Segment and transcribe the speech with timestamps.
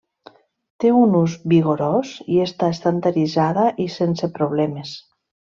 [0.83, 4.99] Té un ús vigorós i està estandarditzada i sense problemes.